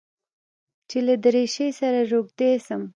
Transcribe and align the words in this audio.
چې 0.89 0.97
له 1.07 1.15
دريشۍ 1.23 1.69
سره 1.79 1.99
روږدى 2.11 2.51
سم. 2.65 2.81